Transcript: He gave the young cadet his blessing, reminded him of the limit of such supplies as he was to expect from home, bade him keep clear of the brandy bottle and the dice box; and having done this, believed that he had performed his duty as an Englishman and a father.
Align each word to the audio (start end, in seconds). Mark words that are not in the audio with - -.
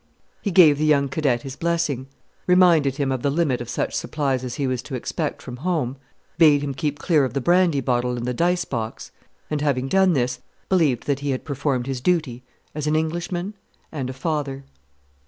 He 0.41 0.49
gave 0.49 0.79
the 0.79 0.85
young 0.85 1.09
cadet 1.09 1.43
his 1.43 1.55
blessing, 1.55 2.07
reminded 2.47 2.95
him 2.97 3.11
of 3.11 3.21
the 3.21 3.29
limit 3.29 3.61
of 3.61 3.69
such 3.69 3.93
supplies 3.93 4.43
as 4.43 4.55
he 4.55 4.65
was 4.65 4.81
to 4.81 4.95
expect 4.95 5.43
from 5.43 5.57
home, 5.57 5.95
bade 6.39 6.63
him 6.63 6.73
keep 6.73 6.97
clear 6.97 7.23
of 7.23 7.35
the 7.35 7.39
brandy 7.39 7.81
bottle 7.81 8.17
and 8.17 8.25
the 8.25 8.33
dice 8.33 8.65
box; 8.65 9.11
and 9.51 9.61
having 9.61 9.87
done 9.87 10.13
this, 10.13 10.39
believed 10.69 11.05
that 11.05 11.19
he 11.19 11.29
had 11.29 11.45
performed 11.45 11.85
his 11.85 12.01
duty 12.01 12.41
as 12.73 12.87
an 12.87 12.95
Englishman 12.95 13.53
and 13.91 14.09
a 14.09 14.13
father. 14.13 14.63